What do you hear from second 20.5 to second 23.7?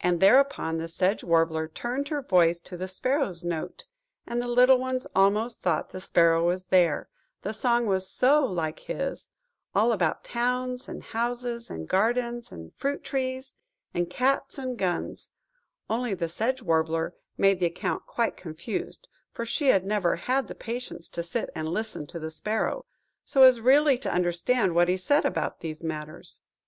patience to sit and listen to the Sparrow, so as